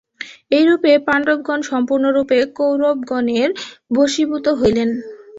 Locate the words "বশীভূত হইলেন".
3.95-4.89